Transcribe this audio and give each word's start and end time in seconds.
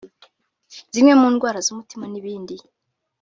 zimwe 0.93 1.13
mu 1.19 1.27
ndwara 1.33 1.59
z’umutima 1.65 2.05
n’ibindi 2.11 2.55